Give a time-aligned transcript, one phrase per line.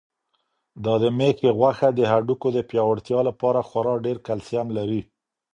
[0.83, 5.01] دا د مېښې غوښه د هډوکو د پیاوړتیا لپاره خورا ډېر کلسیم لري.